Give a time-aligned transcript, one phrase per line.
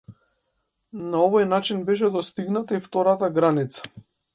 [1.11, 3.91] На овој начин беше достигната и втората граница.